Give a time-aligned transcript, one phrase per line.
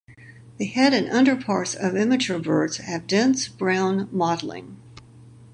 [0.57, 4.77] The head and underparts of immature birds have dense brown mottling.